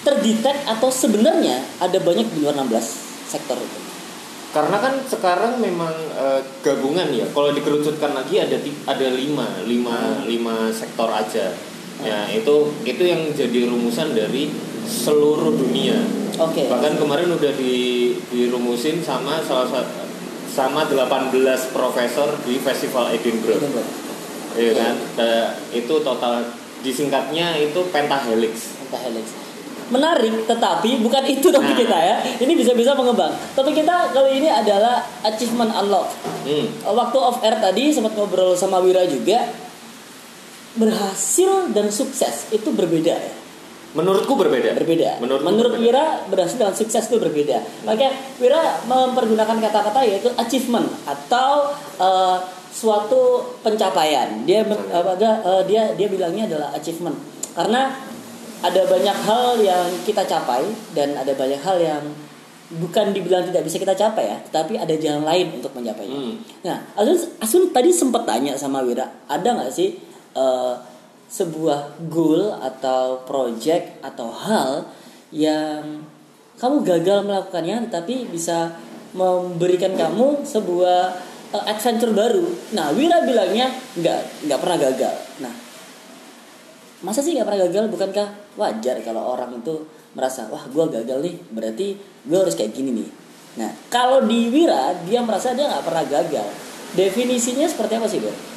[0.06, 2.78] terdetek atau sebenarnya ada banyak di luar 16
[3.26, 3.80] sektor itu.
[4.54, 5.90] Karena kan sekarang memang
[6.22, 7.26] eh, gabungan ya.
[7.34, 8.54] Kalau dikerucutkan lagi ada
[8.86, 11.50] ada lima, lima, lima sektor aja.
[12.02, 14.50] Ya itu itu yang jadi rumusan dari
[14.86, 15.98] seluruh dunia.
[16.38, 16.66] Oke.
[16.66, 20.02] Bahkan kemarin udah di dirumusin sama salah satu
[20.52, 21.32] sama 18
[21.72, 23.60] profesor di Festival Edinburgh.
[24.52, 24.94] Iya kan?
[25.72, 26.44] Itu total
[26.84, 28.76] disingkatnya itu pentahelix.
[28.84, 29.26] Pentahelix.
[29.92, 31.80] Menarik, tetapi bukan itu topik Nah.
[31.84, 32.16] kita ya.
[32.40, 33.32] Ini bisa-bisa mengembang.
[33.52, 36.08] Topik kita kali ini adalah achievement unlock.
[36.48, 36.64] Hmm.
[36.84, 39.52] Waktu off air tadi sempat ngobrol sama Wira juga.
[40.72, 43.32] Berhasil dan sukses itu berbeda ya.
[43.92, 44.72] Menurutku berbeda.
[44.72, 45.20] berbeda.
[45.20, 45.88] Menurutku Menurut berbeda.
[45.88, 47.60] Wira berhasil dan sukses itu berbeda.
[47.84, 52.36] Makanya Wira mempergunakan kata-kata yaitu achievement atau eh,
[52.72, 54.48] suatu pencapaian.
[54.48, 55.12] Dia men- apa,
[55.68, 57.14] dia, dia bilangnya adalah achievement
[57.52, 57.92] karena
[58.62, 60.62] ada banyak hal yang kita capai
[60.96, 62.00] dan ada banyak hal yang
[62.72, 66.16] bukan dibilang tidak bisa kita capai ya, tapi ada jalan lain untuk mencapainya.
[66.16, 66.34] Hmm.
[66.64, 70.00] Nah, Asun, Asun tadi sempat tanya sama Wira, ada nggak sih
[70.32, 70.74] eh,
[71.32, 74.84] sebuah goal atau project atau hal
[75.32, 76.04] yang
[76.60, 78.76] kamu gagal melakukannya, tetapi bisa
[79.16, 81.00] memberikan kamu sebuah
[81.56, 82.44] eh, adventure baru.
[82.76, 85.14] Nah, Wira bilangnya nggak nggak pernah gagal.
[85.40, 85.54] Nah,
[87.00, 87.84] masa sih nggak pernah gagal?
[87.88, 88.28] Bukankah
[88.60, 91.96] wajar kalau orang itu merasa wah gue gagal nih, berarti
[92.28, 93.08] gue harus kayak gini nih.
[93.56, 96.48] Nah, kalau di Wira dia merasa dia nggak pernah gagal.
[96.92, 98.51] Definisinya seperti apa sih, Bir?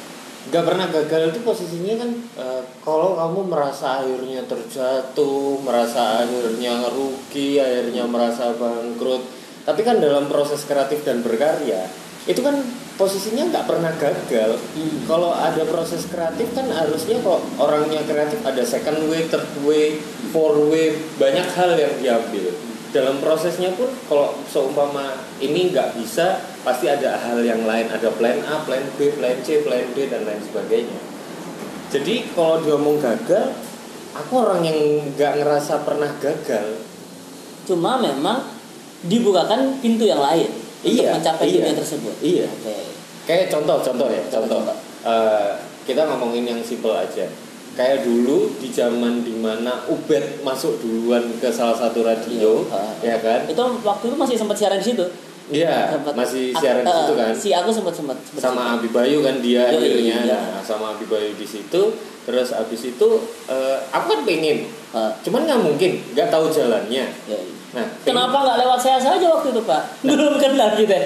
[0.46, 7.58] Gak pernah gagal itu posisinya kan eh, kalau kamu merasa akhirnya terjatuh, merasa akhirnya rugi,
[7.58, 9.26] akhirnya merasa bangkrut.
[9.66, 11.90] Tapi kan dalam proses kreatif dan berkarya
[12.26, 12.58] itu kan
[12.98, 14.58] posisinya nggak pernah gagal.
[14.58, 15.06] Hmm.
[15.06, 20.02] Kalau ada proses kreatif kan harusnya kalau orangnya kreatif ada second way, third way,
[20.34, 22.50] fourth way, banyak hal yang diambil.
[22.96, 28.40] Dalam prosesnya pun kalau seumpama ini nggak bisa, pasti ada hal yang lain, ada plan
[28.48, 30.96] A, plan B, plan C, plan D dan lain sebagainya.
[31.92, 33.52] Jadi kalau diomong gagal,
[34.16, 34.80] aku orang yang
[35.12, 36.80] nggak ngerasa pernah gagal.
[37.68, 38.48] Cuma memang
[39.04, 40.48] dibukakan pintu yang lain
[40.80, 41.52] Iya, untuk mencapai iya.
[41.60, 42.14] tujuan tersebut.
[42.24, 42.46] Iya.
[42.48, 42.76] Oke.
[43.28, 44.64] Kayak contoh, contoh ya, contoh.
[44.64, 44.76] Contoh.
[45.04, 45.50] Eh,
[45.84, 47.28] kita ngomongin yang simple aja.
[47.76, 53.04] Kayak dulu di zaman di mana Ubed masuk duluan ke salah satu radio, Iya.
[53.04, 53.40] ya kan?
[53.44, 55.04] Itu waktu itu masih sempat siaran di situ.
[55.46, 57.32] Iya, masih Ah, siaran di eh, situ kan?
[57.36, 58.74] Si aku sempat sempat Sama.
[58.74, 60.40] Abi Bayu kan dia Yoi, akhirnya, iya.
[60.50, 61.92] nah, sama Abi Bayu di situ.
[62.24, 63.08] Terus abis itu
[63.46, 67.04] eh, aku kan pengen, Eh, cuman nggak mungkin, nggak tahu jalannya.
[67.28, 67.38] ya.
[67.70, 69.82] Nah, Kenapa nggak lewat saya saja waktu itu pak?
[70.00, 70.96] Belum kenal kita.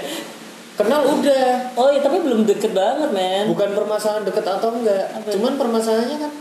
[0.72, 3.44] kenal udah, Oh iya tapi belum deket banget men.
[3.44, 5.28] bukan permasalahan deket atau enggak Apa?
[5.28, 6.32] cuman permasalahannya kan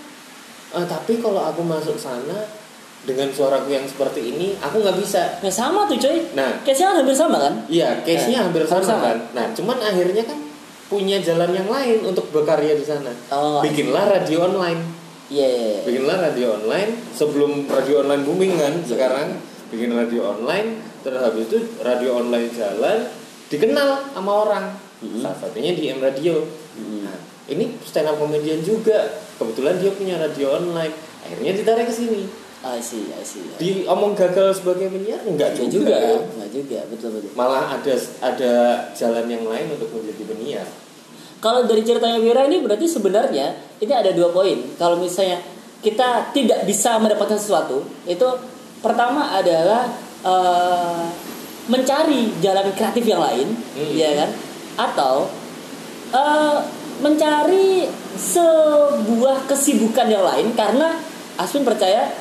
[0.72, 2.46] eh, tapi kalau aku masuk sana
[3.00, 6.20] dengan suaraku yang seperti ini aku nggak bisa Nah sama tuh coy.
[6.34, 7.54] nah Case-nya kan hampir sama kan?
[7.66, 9.04] iya case nya Eh, hampir sama, sama.
[9.06, 10.40] kan nah cuman akhirnya kan
[10.86, 13.62] punya jalan yang lain untuk berkarya di sana Oh.
[13.62, 14.82] bikinlah radio online
[15.30, 15.46] Iya.
[15.46, 15.80] iya, iya.
[15.86, 18.88] bikinlah radio online sebelum radio online booming kan Iya.
[18.90, 19.28] sekarang
[19.70, 20.68] bikin radio online
[21.00, 22.98] terus habis itu radio online jalan
[23.48, 24.66] dikenal sama orang
[25.00, 25.24] Mhm.
[25.24, 26.44] salah satunya di M Radio
[26.76, 27.00] Mhm.
[27.02, 27.18] Nah,
[27.50, 29.10] ini stand up comedian juga.
[29.36, 30.94] Kebetulan dia punya radio online.
[31.26, 32.24] Akhirnya ditarik ke sini.
[32.60, 33.44] I see, I see.
[33.56, 35.72] Diomong gagal sebagai penyiar enggak juga.
[35.72, 37.32] juga, enggak juga, betul betul.
[37.32, 38.54] Malah ada ada
[38.92, 40.68] jalan yang lain untuk menjadi penyiar.
[41.40, 44.60] Kalau dari ceritanya Wira ini berarti sebenarnya ini ada dua poin.
[44.76, 45.40] Kalau misalnya
[45.80, 48.28] kita tidak bisa mendapatkan sesuatu, itu
[48.84, 49.88] pertama adalah
[50.20, 51.04] eh,
[51.72, 53.94] mencari jalan kreatif yang lain, Hmm.
[53.96, 54.30] ya kan?
[54.76, 55.32] Atau
[56.12, 56.58] eh,
[57.00, 57.88] mencari
[58.20, 61.00] sebuah kesibukan yang lain karena
[61.40, 62.12] Aswin percaya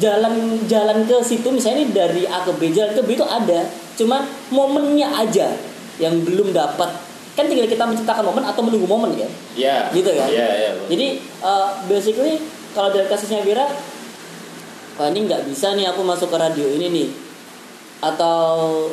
[0.00, 4.24] jalan-jalan ke situ misalnya ini dari A ke B jalan ke B itu ada cuman
[4.48, 5.52] momennya aja
[6.00, 6.88] yang belum dapat.
[7.36, 9.28] Kan tinggal kita menciptakan momen atau menunggu momen kan?
[9.52, 9.92] Ya.
[9.92, 10.28] gitu kan?
[10.28, 10.70] Iya, iya.
[10.88, 11.06] jadi
[11.44, 12.40] uh, basically
[12.72, 13.68] kalau dari kasusnya Vira
[14.96, 17.08] wah ini nggak bisa nih aku masuk ke radio ini nih.
[18.00, 18.88] Atau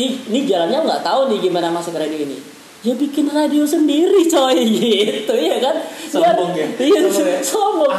[0.00, 2.53] ini ini jalannya nggak tahu nih gimana masuk ke radio ini
[2.84, 6.66] ya bikin radio sendiri coy gitu ya kan Sombong ya?
[6.78, 7.40] iya Sombong ya?
[7.40, 7.96] sombong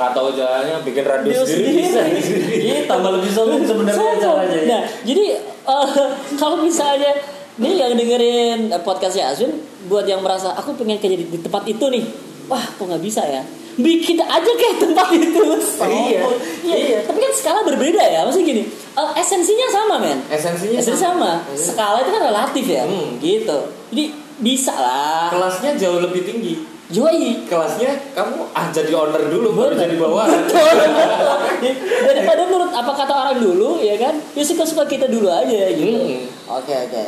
[0.00, 2.00] Nggak tahu jalannya bikin radio Dia sendiri, bisa.
[2.70, 4.64] Iya, tambah lebih sombong sebenarnya caranya ya.
[4.64, 5.88] Nah, jadi eh,
[6.40, 7.12] kalau misalnya
[7.60, 9.52] nih yang dengerin eh, podcastnya Aswin
[9.92, 12.04] buat yang merasa aku pengen kerja di, di tempat itu nih,
[12.48, 13.44] wah kok nggak bisa ya?
[13.76, 15.44] Bikin aja kayak tempat itu.
[15.84, 16.22] Iya.
[16.64, 16.98] iya, iya.
[17.04, 18.24] Tapi kan skala berbeda ya.
[18.24, 20.18] Maksudnya gini, eh, esensinya sama men.
[20.32, 21.32] Esensinya Esensinya sama.
[21.52, 22.88] Skala itu kan relatif ya.
[22.88, 23.20] Hmm.
[23.20, 23.58] Gitu.
[23.92, 24.04] Jadi
[24.40, 25.28] bisa lah.
[25.28, 26.54] Kelasnya jauh lebih tinggi.
[26.90, 27.46] Yoi.
[27.46, 30.42] Kelasnya kamu ah jadi owner dulu baru jadi bawahan.
[32.08, 35.92] daripada nurut apa kata orang dulu ya kan ya suka suka kita dulu aja gitu
[35.92, 36.24] Hmm.
[36.48, 37.02] oke oke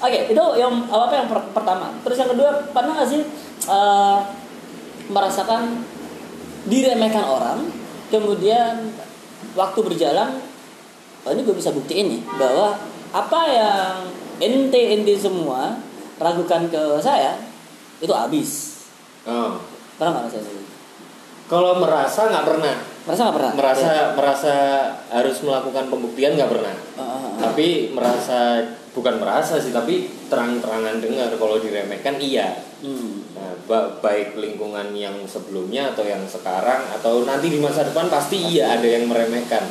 [0.00, 3.22] oke itu yang apa yang per- pertama terus yang kedua pernah nggak sih
[3.64, 4.18] eh,
[5.08, 5.82] merasakan
[6.64, 7.58] diremehkan orang
[8.08, 8.92] kemudian
[9.56, 10.36] waktu berjalan
[11.24, 12.76] oh ini gue bisa buktiin nih bahwa
[13.10, 13.94] apa yang
[14.38, 15.80] ente ente semua
[16.16, 17.38] ragukan ke saya
[17.98, 18.74] itu habis
[19.24, 19.56] Oh.
[19.96, 20.62] pernah nggak gitu?
[21.44, 22.76] Kalau merasa nggak pernah.
[23.04, 24.54] merasa nggak pernah Merasa merasa
[25.08, 26.72] harus melakukan pembuktian nggak pernah.
[26.94, 27.32] Ah, ah, ah.
[27.40, 28.60] tapi merasa
[28.92, 33.24] bukan merasa sih tapi terang-terangan dengar kalau diremehkan iya Hmm.
[33.32, 38.36] nah, ba- baik lingkungan yang sebelumnya atau yang sekarang atau nanti di masa depan pasti
[38.36, 39.64] iya ada yang meremehkan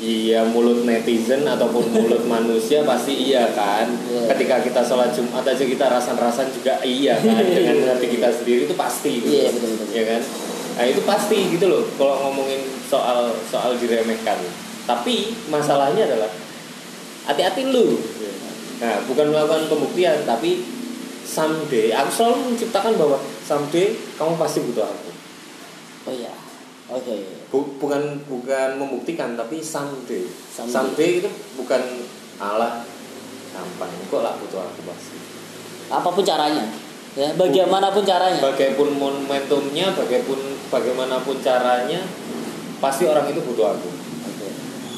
[0.00, 4.32] iya mulut netizen ataupun mulut manusia pasti iya kan Iya.
[4.32, 8.74] ketika kita sholat jumat aja kita rasan-rasan juga iya kan dengan hati kita sendiri itu
[8.74, 9.86] pasti gitu Iya, betul, betul.
[9.92, 10.22] ya kan
[10.70, 14.40] nah itu pasti gitu loh kalau ngomongin soal soal diremehkan
[14.88, 16.30] tapi masalahnya adalah
[17.26, 18.00] hati-hati lu
[18.80, 20.64] nah bukan melakukan pembuktian tapi
[21.20, 25.10] someday aku selalu menciptakan bahwa someday kamu pasti butuh aku
[26.00, 26.32] Oh iya.
[26.88, 27.39] Oke.
[27.50, 30.22] Bu- bukan bukan membuktikan tapi someday.
[30.48, 30.70] Someday.
[30.70, 31.82] someday itu bukan
[32.38, 32.86] Allah
[33.50, 35.18] gampang kok lah butuh aku pasti
[35.88, 36.62] Apa pun caranya.
[37.12, 38.38] Ya, bagaimanapun caranya.
[38.38, 40.38] bagaimanapun momentumnya bagaimanapun
[40.70, 42.06] bagaimanapun caranya
[42.78, 43.90] pasti orang itu butuh aku
[44.22, 44.46] Oke.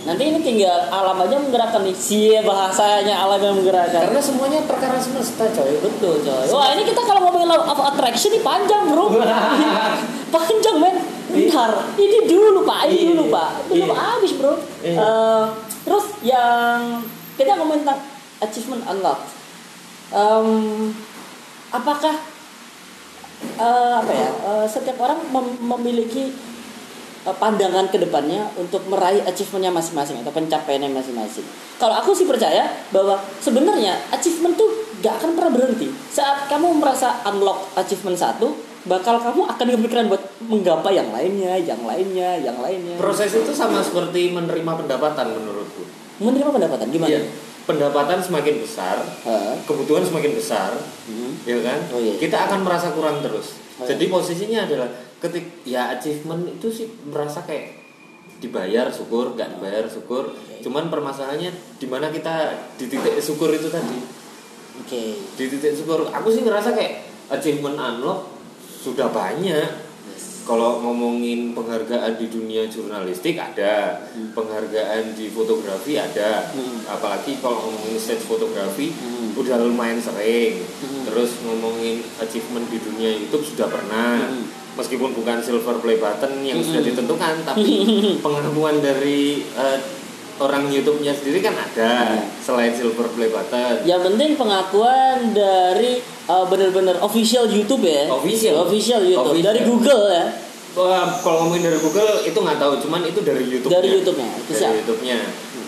[0.05, 1.97] Nanti ini tinggal alam aja menggerakkan nih.
[1.97, 4.03] Sie bahasanya alam yang menggerakkan.
[4.05, 6.47] karena semuanya perkara semesta coy Betul coy.
[6.47, 9.09] Wah ini kita kalau ngomongin law of attraction ini panjang bro.
[10.37, 10.97] panjang men.
[11.33, 11.71] Bentar.
[11.97, 12.81] Ini dulu pak.
[12.87, 13.51] Ini Iya, dulu pak.
[13.66, 13.97] Belum iya.
[13.97, 14.53] habis bro.
[14.85, 14.97] Iya.
[15.01, 15.45] Eh,
[15.83, 17.01] terus yang
[17.35, 18.01] kita ngomongin tentang
[18.38, 19.29] achievement unlocked.
[20.12, 20.49] Em,
[21.73, 22.14] apakah
[23.57, 26.31] eh, apa ya eh, setiap orang mem- memiliki
[27.25, 31.47] eh, pandangan ke depannya untuk meraih achievementnya masing-masing atau pencapaiannya masing-masing.
[31.81, 34.71] Kalau aku sih percaya bahwa sebenarnya achievement tuh
[35.03, 35.90] gak akan pernah berhenti.
[36.12, 41.83] Saat kamu merasa unlock achievement satu, bakal kamu akan kepikiran buat menggapai yang lainnya, yang
[41.87, 42.99] lainnya, yang lainnya.
[42.99, 45.87] Proses itu sama seperti menerima pendapatan menurutku.
[46.18, 47.11] Menerima pendapatan gimana?
[47.11, 47.23] Iya.
[47.62, 49.55] Pendapatan semakin besar, Hah?
[49.62, 50.75] kebutuhan semakin besar,
[51.07, 51.31] Hmm.
[51.47, 51.79] ya kan?
[51.95, 52.18] Oh, iya.
[52.18, 53.55] Kita akan merasa kurang terus.
[53.79, 54.90] Oh, Jadi posisinya adalah
[55.23, 57.79] ketik ya achievement itu sih merasa kayak
[58.42, 60.35] dibayar syukur, nggak dibayar syukur.
[60.59, 64.03] Cuman permasalahannya di mana kita di titik syukur itu tadi.
[64.83, 65.14] Oke.
[65.38, 68.32] Di titik syukur, aku sih ngerasa kayak achievement unlock
[68.83, 69.95] sudah banyak.
[70.42, 74.03] Kalau ngomongin penghargaan di dunia jurnalistik ada,
[74.35, 76.83] penghargaan di fotografi ada, Hmm.
[76.83, 79.38] apalagi kalau ngomongin stage fotografi Hmm.
[79.38, 80.59] udah lumayan sering.
[80.83, 81.07] Hmm.
[81.07, 84.51] Terus ngomongin achievement di dunia YouTube sudah pernah, Hmm.
[84.75, 86.66] meskipun bukan silver play button yang Hmm.
[86.66, 87.62] sudah ditentukan, tapi
[88.27, 89.79] pengakuan dari eh,
[90.42, 92.27] orang YouTube-nya sendiri kan ada Hmm.
[92.42, 93.87] selain silver play button.
[93.87, 98.11] Yang penting pengakuan dari uh, benar-benar official YouTube ya.
[98.11, 98.67] Official.
[98.67, 99.49] Official YouTube Official.
[99.51, 100.27] dari Google ya.
[100.73, 103.69] Wah, kalau ngomongin dari Google itu nggak tahu, cuman itu dari YouTube.
[103.69, 104.73] Dari YouTube-nya, itu siap.
[104.73, 105.19] Dari YouTube-nya.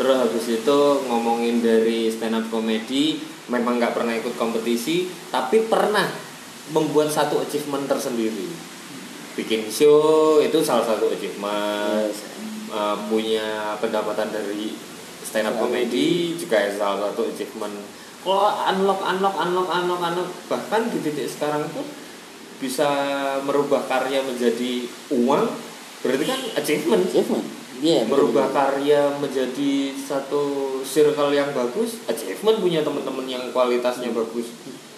[0.00, 3.20] Terus habis itu ngomongin dari stand up comedy,
[3.52, 6.08] memang nggak pernah ikut kompetisi, tapi pernah
[6.72, 8.48] membuat satu achievement tersendiri.
[9.36, 12.08] Bikin show itu salah satu achievement.
[12.74, 14.74] Uh, punya pendapatan dari
[15.22, 17.76] stand up comedy juga salah satu achievement.
[18.24, 21.84] Kalau unlock, unlock, unlock, unlock, unlock, bahkan di titik sekarang pun
[22.56, 22.88] bisa
[23.44, 25.44] merubah karya menjadi uang
[26.00, 27.44] berarti kan achievement Achievement.
[27.78, 28.06] Iya.
[28.06, 28.56] merubah betul-betul.
[28.56, 30.42] karya menjadi satu
[30.80, 34.48] circle yang bagus achievement punya teman-teman yang kualitasnya bagus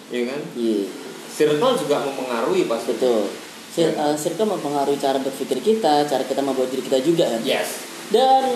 [0.07, 0.87] ya kan Iya.
[1.27, 3.27] circle juga mempengaruhi pasti Betul.
[3.67, 7.41] Sir, uh, circle mempengaruhi cara berpikir kita, cara kita membuat diri kita juga kan.
[7.43, 8.55] yes Dan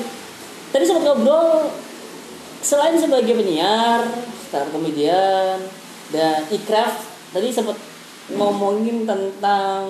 [0.71, 1.67] tadi sempat ngobrol
[2.61, 4.05] selain sebagai penyiar,
[4.43, 5.57] stand up comedian
[6.09, 6.93] dan ikraf
[7.29, 7.77] tadi sempat
[8.29, 9.83] ngomongin tentang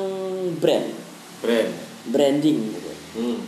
[0.57, 0.89] brand,
[1.39, 1.71] brand
[2.07, 2.91] branding gitu.
[3.15, 3.39] hmm.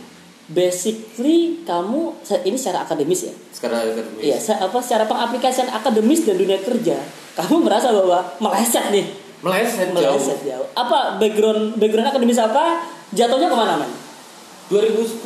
[0.44, 3.34] Basically kamu ini secara akademis ya.
[3.50, 7.00] sekarang akademis Iya, se- apa secara pengaplikasian akademis dan dunia kerja,
[7.34, 9.08] kamu merasa bahwa meleset nih,
[9.40, 10.68] meleset jauh meleset jauh.
[10.74, 12.84] Apa background background akademis apa?
[13.10, 13.90] Jatuhnya ke mana man?
[14.68, 15.24] 2010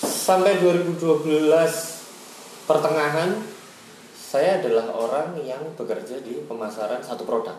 [0.00, 1.93] sampai 2012
[2.64, 3.30] pertengahan
[4.14, 7.54] saya adalah orang yang bekerja di pemasaran satu produk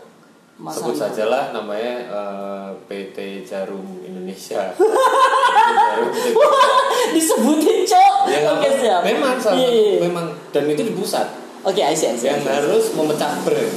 [0.56, 4.72] Pemasaran sebut sajalah namanya eh, PT Jarum Indonesia
[5.80, 6.10] Jarum
[7.08, 8.14] Disebutin cok.
[8.26, 9.00] ya Oke apa- siap.
[9.02, 9.98] memang salah Iya, satu- iya.
[10.02, 11.26] memang dan itu di pusat
[11.62, 12.52] Oke, I see, I see, I yang see.
[12.52, 13.74] harus memecah brand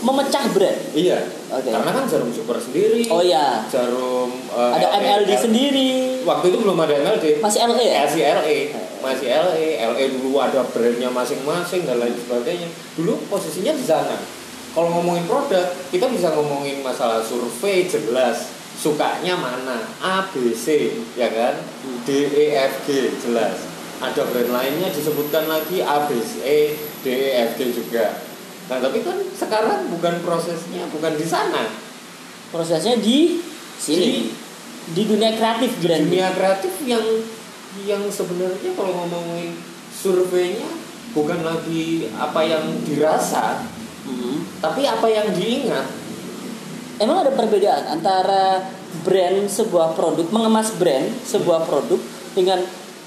[0.00, 0.78] memecah brand.
[0.92, 1.18] iya
[1.50, 1.68] Oke.
[1.68, 3.64] karena kan Jarum Super sendiri Oh iya.
[3.66, 5.90] Jarum eh, Ada MLD sendiri.
[6.22, 8.00] waktu itu belum ada MLD Masih LE ya?
[8.02, 8.58] masih LE
[9.00, 12.68] masih LE LE dulu ada brandnya masing-masing dan lain sebagainya.
[12.96, 14.16] Dulu posisinya di sana.
[14.70, 19.82] Kalau ngomongin produk kita bisa ngomongin masalah survei jelas sukanya mana.
[20.00, 21.58] A B C ya kan?
[22.06, 23.66] D E F G jelas.
[24.00, 26.40] Ada brand lainnya disebutkan lagi A B C
[27.02, 28.24] D E F G juga.
[28.70, 31.66] Nah tapi kan sekarang bukan prosesnya bukan di sana.
[32.54, 33.42] Prosesnya di
[33.76, 34.30] sini.
[34.90, 36.02] Di, dunia kreatif di brand.
[36.08, 37.04] dunia kreatif yang
[37.86, 39.54] yang sebenarnya kalau ngomongin
[39.90, 40.66] surveinya
[41.10, 43.62] bukan lagi apa yang dirasa
[44.00, 44.62] Mhm.
[44.64, 45.86] tapi apa yang diingat
[47.00, 48.60] Emang ada perbedaan antara
[49.08, 51.96] brand sebuah produk, mengemas brand sebuah produk
[52.36, 52.60] dengan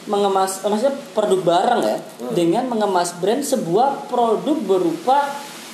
[0.09, 2.33] mengemas, eh, maksudnya produk barang ya, Hmm.
[2.33, 5.29] dengan mengemas brand sebuah produk berupa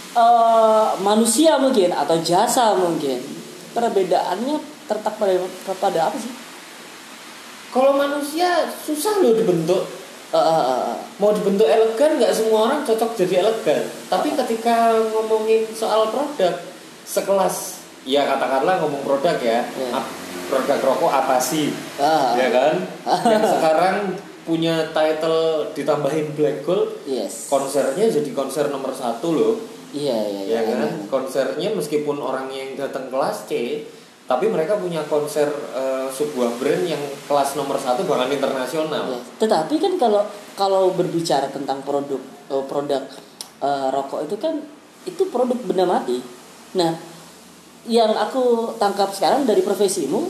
[0.09, 3.21] eh, manusia mungkin atau jasa mungkin.
[3.71, 4.57] Perbedaannya
[4.89, 5.33] terletak pada
[5.79, 6.33] pada apa sih?
[7.69, 9.85] Kalau manusia susah loh dibentuk
[10.33, 10.93] eh.
[11.21, 13.85] mau dibentuk elegan nggak semua orang cocok jadi elegan.
[14.09, 16.53] Tapi ketika ngomongin soal produk
[17.05, 17.81] sekelas.
[18.07, 19.65] Ya katakanlah ngomong produk ya.
[19.93, 20.13] Ap-
[20.49, 21.69] produk rokok apa sih?
[22.01, 22.75] Ah, ya kan?
[23.37, 23.95] Yang sekarang
[24.49, 27.53] punya title ditambahin black gold yes.
[27.53, 29.55] konsernya jadi konser nomor satu loh.
[29.93, 30.59] Iya iya iya.
[30.65, 30.91] ya kan?
[31.09, 33.85] konsernya meskipun orang yang datang kelas C
[34.29, 39.81] tapi mereka punya konser eh, sebuah brand yang kelas nomor satu bahkan internasional Ya, Tetapi
[39.81, 40.21] kan kalau
[40.53, 42.21] kalau berbicara tentang produk
[42.53, 43.01] eh, produk
[43.65, 44.61] eh, rokok itu kan
[45.09, 46.21] itu produk benda mati.
[46.77, 46.93] Nah,
[47.89, 50.29] yang aku tangkap sekarang dari profesimu,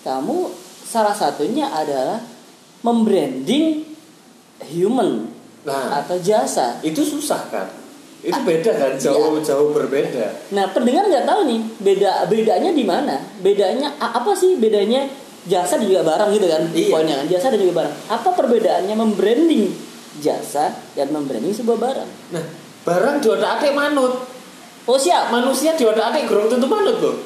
[0.00, 0.48] kamu
[0.88, 2.24] salah satunya adalah
[2.80, 3.84] membranding
[4.72, 5.28] human
[5.66, 6.78] nah atau jasa.
[6.86, 7.66] itu susah kan
[8.26, 13.14] itu beda kan jauh jauh berbeda Nah, pendengar nggak tahu nih beda bedanya di mana?
[13.38, 15.06] Bedanya apa sih bedanya
[15.44, 16.62] jasa dan juga barang gitu kan?
[16.70, 16.90] Iya.
[16.90, 17.94] Poinnya kan jasa dan juga barang.
[18.08, 19.70] Apa perbedaannya membranding
[20.16, 22.10] jasa dan membranding sebuah barang?
[22.30, 22.42] nah
[22.82, 24.14] barang di otak atik manut
[24.84, 25.30] Oh siap.
[25.30, 27.16] manusia di otak atik gerung tentu manut loh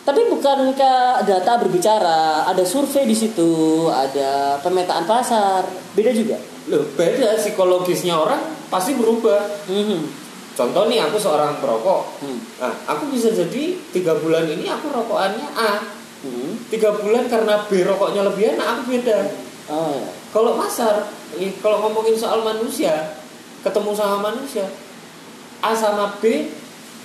[0.00, 2.44] Tapi bukankah data berbicara?
[2.46, 3.52] Ada survei di situ,
[3.86, 6.40] ada pemetaan pasar, beda juga.
[6.66, 10.27] loh beda psikologisnya orang pasti berubah Mhm.
[10.58, 12.38] Contoh nih aku seorang perokok Hmm.
[12.58, 15.78] nah aku bisa jadi tiga bulan ini aku rokokannya A
[16.18, 16.66] Mhm.
[16.66, 19.18] tiga bulan karena B rokoknya lebih enak aku beda
[19.70, 20.10] Oh ya.
[20.28, 21.06] kalau pasar
[21.62, 23.14] kalau ngomongin soal manusia
[23.60, 24.66] ketemu sama manusia
[25.60, 26.50] A sama B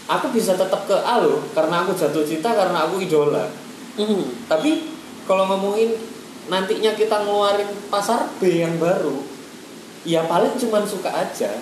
[0.03, 3.45] aku bisa tetap ke A loh karena aku jatuh cinta karena aku idola
[3.93, 4.49] Mhm.
[4.49, 4.89] tapi
[5.23, 5.93] kalau ngomongin
[6.43, 9.21] nantinya kita ngeluarin pasar B yang baru
[10.03, 11.53] ya paling cuman suka aja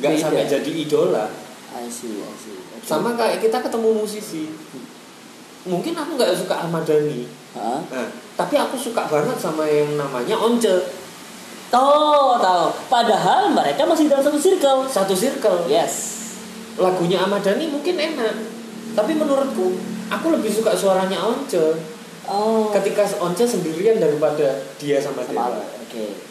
[0.00, 1.28] nggak sampai jadi idola
[1.70, 2.58] I see, I see.
[2.58, 2.82] Oke.
[2.82, 4.50] sama kayak kita ketemu musisi
[5.62, 7.78] mungkin aku nggak suka Ahmad Dhani Hah?
[7.84, 10.98] nah, tapi aku suka banget sama yang namanya Once
[11.70, 12.66] Tahu, tahu.
[12.90, 14.90] Padahal mereka masih dalam satu circle.
[14.90, 16.18] satu circle Yes.
[16.74, 18.34] lagunya Ahmad Dhani mungkin enak
[18.90, 19.78] tapi menurutku
[20.10, 21.60] aku lebih suka suaranya Once
[22.26, 22.70] Oh.
[22.70, 26.29] ketika Once sendirian daripada dia sama, sama Dewa Oke.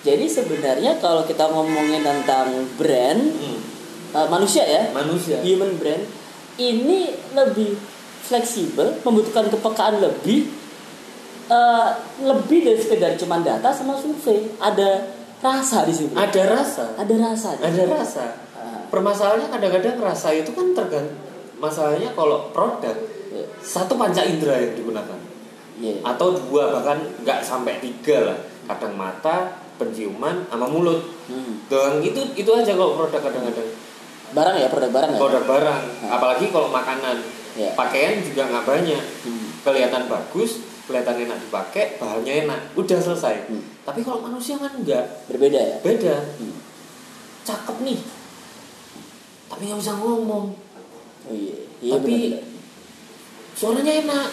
[0.00, 3.58] Jadi sebenarnya kalau kita ngomongin tentang brand Hmm,
[4.12, 6.04] uh, manusia ya, manusia human brand
[6.56, 7.76] ini lebih
[8.22, 10.48] fleksibel, membutuhkan kepekaan lebih
[11.46, 14.48] uh, lebih dari sekedar cuma data sama survei.
[14.56, 15.04] Ada
[15.40, 16.12] rasa di situ.
[16.12, 17.48] ada rasa Ada rasa.
[17.56, 21.16] ada rasa Ah, permasalahannya kadang-kadang rasa itu kan tergantung
[21.56, 22.92] masalahnya kalau produk
[23.30, 23.46] Iya.
[23.56, 25.16] satu panca indera yang digunakan
[25.80, 26.04] Iya.
[26.04, 29.48] atau dua bahkan nggak sampai tiga lah kadang mata
[29.80, 31.64] penciuman sama mulut Hmm.
[31.66, 33.70] doang itu itu aja kalau produk kadang-kadang
[34.30, 35.18] Barang ya, produk barang ya.
[35.18, 36.10] produk barang Hmm.
[36.12, 37.16] apalagi kalau makanan
[37.50, 37.72] Iya.
[37.74, 39.48] pakaian juga nggak banyak Hmm.
[39.64, 43.62] kelihatan bagus kelihatan enak dipakai bahannya enak udah selesai Hmm.
[43.82, 45.76] tapi kalau manusia kan enggak Berbeda ya.
[45.80, 46.54] beda Hmm.
[47.42, 47.98] cakep nih
[49.48, 50.52] tapi nggak bisa ngomong
[51.20, 51.52] Oh iya.
[51.80, 52.44] Iya Tapi- benar-benar.
[53.52, 54.28] suaranya enak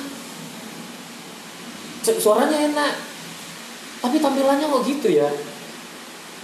[2.16, 2.94] suaranya enak
[4.02, 5.30] tapi tampilannya kok gitu ya?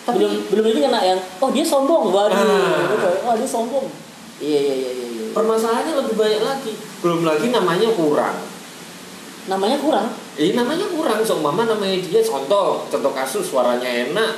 [0.04, 2.12] Tapi belum belum ini kena yang oh dia sombong.
[2.12, 2.36] Waduh.
[2.36, 3.30] Ah.
[3.32, 3.88] oh dia sombong.
[4.44, 5.26] Iya iya iya iya iya.
[5.32, 6.74] permasalahannya lebih banyak lagi.
[7.00, 8.36] Belum lagi namanya kurang.
[9.48, 10.08] Namanya kurang?
[10.36, 11.24] Ini namanya kurang.
[11.24, 14.34] Seumpama namanya dia contoh contoh kasus suaranya enak.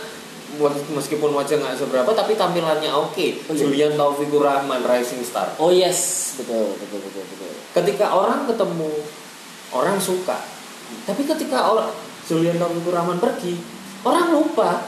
[0.93, 3.49] Meskipun wajah nggak seberapa tapi tampilannya oke.
[3.49, 3.65] Oh, iya.
[3.65, 5.57] Julian Taufikur Rahman Rising Star.
[5.57, 6.33] Oh yes.
[6.37, 7.51] Betul betul betul betul.
[7.73, 8.91] Ketika orang ketemu
[9.73, 10.37] orang suka.
[11.09, 11.89] Tapi ketika orang
[12.25, 13.53] Julian Taufikur Rahman pergi
[14.01, 14.81] orang lupa.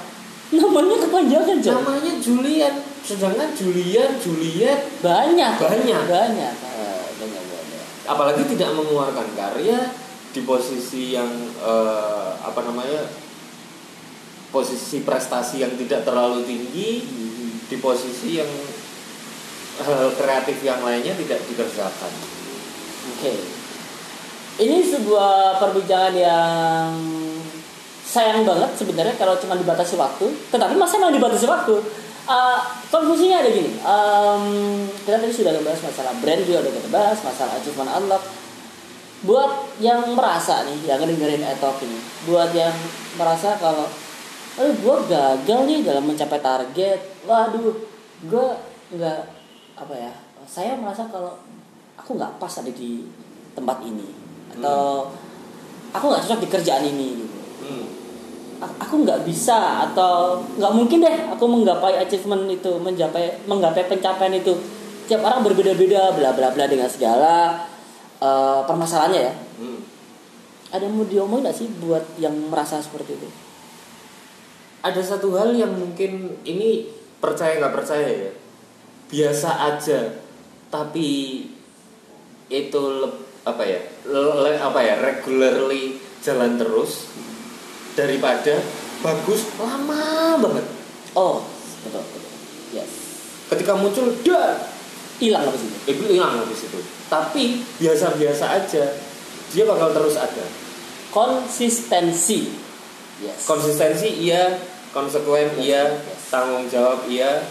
[0.48, 1.76] Namanya kepanjangan Jon.
[1.84, 2.74] namanya Julian.
[3.04, 5.54] Sedangkan Julian Juliet banyak.
[5.60, 6.04] Banyak.
[6.08, 6.54] banyak.
[6.56, 7.84] Ah, banyak banyak.
[8.08, 9.92] Apalagi tidak mengeluarkan karya
[10.32, 11.28] di posisi yang
[11.60, 13.12] eh, apa namanya
[14.48, 17.68] posisi prestasi yang tidak terlalu tinggi Mhm.
[17.68, 18.48] di posisi yang
[19.78, 22.12] hal kreatif yang lainnya tidak dikerjakan.
[23.14, 23.34] Oke
[24.58, 26.90] ini sebuah perbincangan yang
[28.08, 30.26] sayang banget sebenarnya kalau cuma dibatasi waktu.
[30.50, 31.76] Tetapi masa memang dibatasi waktu?
[32.28, 32.60] Uh,
[32.92, 33.78] konklusinya ada gini.
[33.86, 34.44] Um,
[35.06, 38.24] kita tadi sudah membahas masalah brand juga udah kita bahas masalah achievement unlock.
[39.24, 41.98] Buat yang merasa nih yang ngedengerin etok ini
[42.30, 42.74] buat yang
[43.18, 43.90] merasa kalau
[44.58, 47.00] eh gue gagal nih dalam mencapai target.
[47.26, 47.74] Waduh
[48.26, 48.48] gue
[48.98, 49.22] nggak
[49.78, 50.14] apa ya
[50.48, 51.38] saya merasa kalau
[52.00, 53.06] aku nggak pas ada di
[53.54, 55.12] tempat ini atau
[55.92, 57.36] aku nggak cocok di kerjaan ini gitu.
[58.58, 64.34] A- aku nggak bisa atau nggak mungkin deh aku menggapai achievement itu mencapai menggapai pencapaian
[64.34, 64.54] itu.
[65.08, 67.64] Tiap orang berbeda-beda bla bla bla dengan segala
[68.18, 69.34] eh, permasalahannya ya.
[69.58, 69.80] Hmm.
[70.68, 73.30] ada yang mau diomongin nggak sih buat yang merasa seperti itu?
[74.84, 76.90] Ada satu hal yang mungkin ini
[77.24, 78.32] percaya nggak percaya ya.
[79.08, 80.00] Biasa aja
[80.68, 81.46] tapi
[82.52, 83.80] itu leb- apa ya
[84.12, 87.08] le- apa ya regularly jalan terus
[87.96, 88.60] daripada
[89.00, 90.66] bagus lama banget.
[91.16, 91.48] Oh
[91.88, 92.34] betul betul.
[92.76, 92.92] Yes.
[93.48, 94.60] Ketika muncul dah
[95.24, 96.80] hilang apa sih itu hilang habis itu.
[97.08, 98.86] Tapi biasa-biasa aja
[99.56, 100.44] dia bakal terus ada.
[101.16, 102.52] Konsistensi.
[103.24, 103.48] Yes.
[103.48, 104.60] Konsistensi iya.
[104.92, 106.04] Konsekuen iya.
[106.04, 106.28] Yes.
[106.28, 107.48] tanggung jawab iya.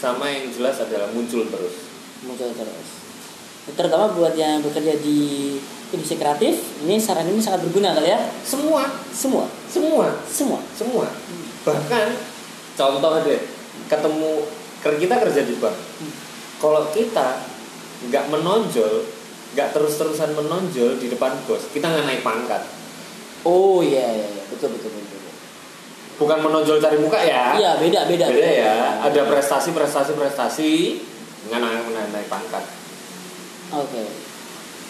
[0.00, 1.74] Sama yang jelas adalah muncul terus.
[2.24, 3.03] Muncul terus
[3.72, 5.56] terutama buat yang bekerja di
[5.94, 8.20] industri kreatif ini saran ini sangat berguna kali ya.
[8.44, 8.84] Semua.
[9.14, 9.48] Semua.
[9.70, 10.06] Semua.
[10.28, 10.58] Semua.
[10.76, 11.06] Semua.
[11.64, 12.06] Bahkan
[12.76, 13.40] contoh deh
[13.88, 14.32] ketemu
[14.84, 15.76] ker- kita kerja di bank.
[16.60, 17.40] Kalau kita
[18.10, 19.06] nggak menonjol
[19.54, 22.60] nggak terus-terusan menonjol di depan bos kita nggak naik pangkat.
[23.46, 24.42] Oh iya iya, iya.
[24.50, 25.20] betul betul betul.
[25.20, 25.32] betul.
[26.14, 27.54] bukan menonjol cari muka ya.
[27.56, 28.26] Iya beda beda.
[28.28, 28.74] beda ya.
[29.00, 30.70] ada prestasi prestasi prestasi
[31.48, 32.64] nggak naik, naik, naik pangkat
[33.80, 34.04] Oke.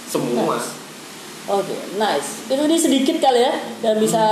[0.05, 0.85] semua Nice.
[1.45, 2.49] Oke, nice.
[2.49, 3.53] Itu ini sedikit kali ya
[3.85, 4.24] dan bisa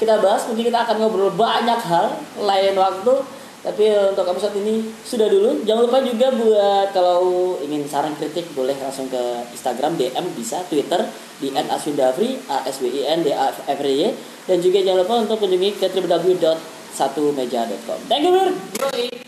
[0.00, 0.48] kita bahas.
[0.48, 3.20] Mungkin kita akan ngobrol banyak hal lain waktu.
[3.58, 5.60] Tapi untuk episode ini sudah dulu.
[5.68, 9.20] Jangan lupa juga buat kalau ingin saran kritik boleh langsung ke
[9.52, 11.04] Instagram DM bisa, Twitter
[11.36, 14.08] di @aswindafri a s w i n d a f r y
[14.48, 17.98] dan juga jangan lupa untuk kunjungi ke www.satumeja.com.
[18.08, 18.56] Thank you, Bir.
[18.88, 19.27] Yoi.